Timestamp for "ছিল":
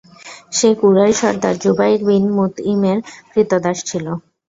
3.89-4.05